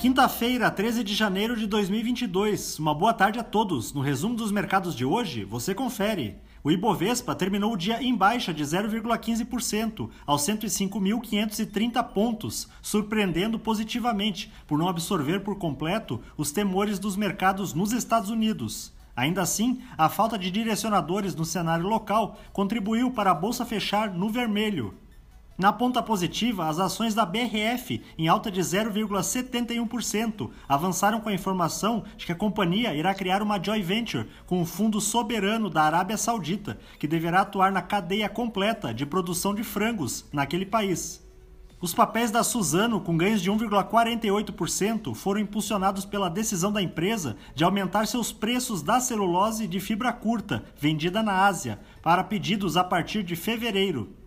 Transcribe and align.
Quinta-feira, 0.00 0.70
13 0.70 1.04
de 1.04 1.14
janeiro 1.14 1.54
de 1.54 1.66
2022. 1.66 2.78
Uma 2.78 2.94
boa 2.94 3.12
tarde 3.12 3.38
a 3.38 3.42
todos. 3.42 3.92
No 3.92 4.00
resumo 4.00 4.34
dos 4.34 4.50
mercados 4.50 4.96
de 4.96 5.04
hoje, 5.04 5.44
você 5.44 5.74
confere. 5.74 6.38
O 6.64 6.70
Ibovespa 6.70 7.34
terminou 7.34 7.74
o 7.74 7.76
dia 7.76 8.02
em 8.02 8.16
baixa 8.16 8.50
de 8.54 8.64
0,15%, 8.64 10.08
aos 10.26 10.40
105.530 10.40 12.02
pontos, 12.14 12.66
surpreendendo 12.80 13.58
positivamente 13.58 14.50
por 14.66 14.78
não 14.78 14.88
absorver 14.88 15.40
por 15.40 15.58
completo 15.58 16.18
os 16.34 16.50
temores 16.50 16.98
dos 16.98 17.14
mercados 17.14 17.74
nos 17.74 17.92
Estados 17.92 18.30
Unidos. 18.30 18.94
Ainda 19.14 19.42
assim, 19.42 19.82
a 19.98 20.08
falta 20.08 20.38
de 20.38 20.50
direcionadores 20.50 21.34
no 21.34 21.44
cenário 21.44 21.86
local 21.86 22.40
contribuiu 22.54 23.10
para 23.10 23.32
a 23.32 23.34
bolsa 23.34 23.66
fechar 23.66 24.14
no 24.14 24.30
vermelho. 24.30 24.94
Na 25.60 25.74
ponta 25.74 26.02
positiva, 26.02 26.66
as 26.66 26.78
ações 26.78 27.14
da 27.14 27.26
BRF, 27.26 28.02
em 28.16 28.28
alta 28.28 28.50
de 28.50 28.62
0,71%, 28.62 30.48
avançaram 30.66 31.20
com 31.20 31.28
a 31.28 31.34
informação 31.34 32.02
de 32.16 32.24
que 32.24 32.32
a 32.32 32.34
companhia 32.34 32.94
irá 32.94 33.12
criar 33.12 33.42
uma 33.42 33.62
joint 33.62 33.84
venture 33.84 34.26
com 34.46 34.62
o 34.62 34.64
fundo 34.64 35.02
soberano 35.02 35.68
da 35.68 35.82
Arábia 35.82 36.16
Saudita, 36.16 36.78
que 36.98 37.06
deverá 37.06 37.42
atuar 37.42 37.70
na 37.70 37.82
cadeia 37.82 38.26
completa 38.26 38.94
de 38.94 39.04
produção 39.04 39.54
de 39.54 39.62
frangos 39.62 40.24
naquele 40.32 40.64
país. 40.64 41.22
Os 41.78 41.92
papéis 41.92 42.30
da 42.30 42.42
Suzano, 42.42 42.98
com 42.98 43.14
ganhos 43.14 43.42
de 43.42 43.50
1,48%, 43.50 45.14
foram 45.14 45.40
impulsionados 45.42 46.06
pela 46.06 46.30
decisão 46.30 46.72
da 46.72 46.80
empresa 46.80 47.36
de 47.54 47.64
aumentar 47.64 48.06
seus 48.06 48.32
preços 48.32 48.80
da 48.80 48.98
celulose 48.98 49.66
de 49.66 49.78
fibra 49.78 50.10
curta, 50.10 50.64
vendida 50.80 51.22
na 51.22 51.44
Ásia, 51.44 51.78
para 52.02 52.24
pedidos 52.24 52.78
a 52.78 52.84
partir 52.84 53.22
de 53.22 53.36
fevereiro. 53.36 54.19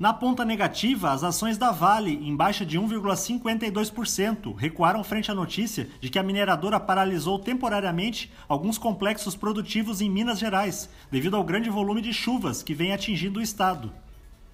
Na 0.00 0.12
ponta 0.14 0.46
negativa, 0.46 1.12
as 1.12 1.22
ações 1.22 1.58
da 1.58 1.70
Vale, 1.72 2.26
em 2.26 2.34
baixa 2.34 2.64
de 2.64 2.80
1,52%, 2.80 4.54
recuaram 4.56 5.04
frente 5.04 5.30
à 5.30 5.34
notícia 5.34 5.90
de 6.00 6.08
que 6.08 6.18
a 6.18 6.22
mineradora 6.22 6.80
paralisou 6.80 7.38
temporariamente 7.38 8.32
alguns 8.48 8.78
complexos 8.78 9.36
produtivos 9.36 10.00
em 10.00 10.08
Minas 10.08 10.38
Gerais, 10.38 10.88
devido 11.10 11.36
ao 11.36 11.44
grande 11.44 11.68
volume 11.68 12.00
de 12.00 12.14
chuvas 12.14 12.62
que 12.62 12.72
vem 12.72 12.94
atingindo 12.94 13.40
o 13.40 13.42
estado. 13.42 13.92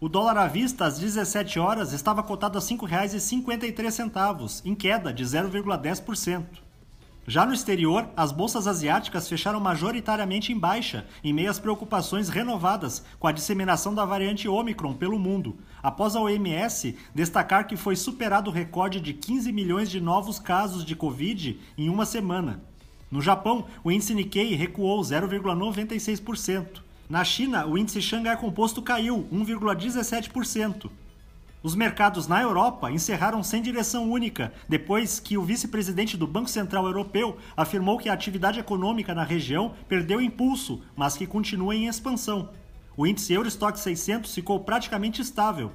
O 0.00 0.08
dólar 0.08 0.38
à 0.38 0.48
vista 0.48 0.86
às 0.86 0.98
17 0.98 1.60
horas 1.60 1.92
estava 1.92 2.20
cotado 2.20 2.58
a 2.58 2.60
R$ 2.60 2.66
5,53, 2.66 4.62
em 4.64 4.74
queda 4.74 5.12
de 5.12 5.22
0,10%. 5.22 6.67
Já 7.28 7.44
no 7.44 7.52
exterior, 7.52 8.08
as 8.16 8.32
bolsas 8.32 8.66
asiáticas 8.66 9.28
fecharam 9.28 9.60
majoritariamente 9.60 10.50
em 10.50 10.58
baixa, 10.58 11.06
em 11.22 11.30
meio 11.30 11.50
às 11.50 11.58
preocupações 11.58 12.30
renovadas 12.30 13.04
com 13.20 13.26
a 13.26 13.32
disseminação 13.32 13.94
da 13.94 14.02
variante 14.02 14.48
Omicron 14.48 14.94
pelo 14.94 15.18
mundo, 15.18 15.58
após 15.82 16.16
a 16.16 16.22
OMS 16.22 16.96
destacar 17.14 17.66
que 17.66 17.76
foi 17.76 17.96
superado 17.96 18.48
o 18.48 18.52
recorde 18.52 18.98
de 18.98 19.12
15 19.12 19.52
milhões 19.52 19.90
de 19.90 20.00
novos 20.00 20.38
casos 20.38 20.82
de 20.86 20.96
Covid 20.96 21.60
em 21.76 21.90
uma 21.90 22.06
semana. 22.06 22.62
No 23.10 23.20
Japão, 23.20 23.66
o 23.84 23.92
índice 23.92 24.14
Nikkei 24.14 24.54
recuou 24.54 24.98
0,96%. 25.02 26.80
Na 27.10 27.22
China, 27.24 27.66
o 27.66 27.76
índice 27.76 28.00
Xangai 28.00 28.38
Composto 28.38 28.80
caiu 28.80 29.28
1,17%. 29.30 30.88
Os 31.60 31.74
mercados 31.74 32.28
na 32.28 32.40
Europa 32.40 32.88
encerraram 32.92 33.42
sem 33.42 33.60
direção 33.60 34.08
única, 34.08 34.52
depois 34.68 35.18
que 35.18 35.36
o 35.36 35.42
vice-presidente 35.42 36.16
do 36.16 36.24
Banco 36.24 36.48
Central 36.48 36.86
Europeu 36.86 37.36
afirmou 37.56 37.98
que 37.98 38.08
a 38.08 38.12
atividade 38.12 38.60
econômica 38.60 39.12
na 39.12 39.24
região 39.24 39.74
perdeu 39.88 40.20
impulso, 40.20 40.80
mas 40.94 41.16
que 41.16 41.26
continua 41.26 41.74
em 41.74 41.88
expansão. 41.88 42.50
O 42.96 43.04
índice 43.04 43.32
Eurostock 43.32 43.78
600 43.78 44.32
ficou 44.32 44.60
praticamente 44.60 45.20
estável. 45.20 45.72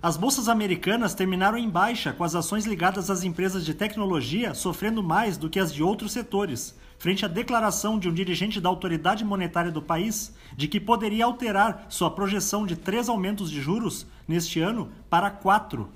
As 0.00 0.16
bolsas 0.16 0.48
americanas 0.48 1.12
terminaram 1.12 1.58
em 1.58 1.68
baixa, 1.68 2.12
com 2.12 2.22
as 2.22 2.36
ações 2.36 2.64
ligadas 2.64 3.10
às 3.10 3.24
empresas 3.24 3.64
de 3.64 3.74
tecnologia 3.74 4.54
sofrendo 4.54 5.02
mais 5.02 5.36
do 5.36 5.50
que 5.50 5.58
as 5.58 5.74
de 5.74 5.82
outros 5.82 6.12
setores, 6.12 6.72
frente 7.00 7.24
à 7.24 7.28
declaração 7.28 7.98
de 7.98 8.08
um 8.08 8.14
dirigente 8.14 8.60
da 8.60 8.68
autoridade 8.68 9.24
monetária 9.24 9.72
do 9.72 9.82
país 9.82 10.32
de 10.56 10.68
que 10.68 10.78
poderia 10.78 11.24
alterar 11.24 11.86
sua 11.88 12.12
projeção 12.12 12.64
de 12.64 12.76
três 12.76 13.08
aumentos 13.08 13.50
de 13.50 13.60
juros 13.60 14.06
neste 14.28 14.60
ano 14.60 14.88
para 15.10 15.32
quatro. 15.32 15.88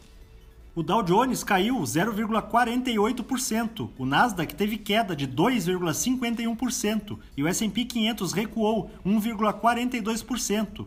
O 0.74 0.82
Dow 0.82 1.04
Jones 1.04 1.44
caiu 1.44 1.78
0,48%, 1.78 3.88
o 3.96 4.04
Nasdaq 4.04 4.52
teve 4.56 4.78
queda 4.78 5.14
de 5.14 5.28
2,51% 5.28 7.18
e 7.36 7.44
o 7.44 7.46
S&P 7.46 7.84
500 7.84 8.32
recuou 8.32 8.90
1,42%. 9.06 10.86